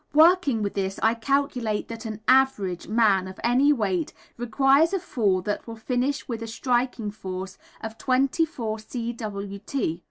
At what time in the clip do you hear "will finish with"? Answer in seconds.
5.67-6.41